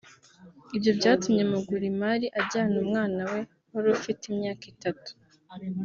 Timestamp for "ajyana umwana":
2.39-3.21